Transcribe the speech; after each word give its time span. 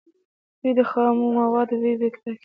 دوی 0.59 0.73
د 0.77 0.81
خامو 0.89 1.25
موادو 1.39 1.75
بیې 1.81 1.93
ټاکي. 2.01 2.31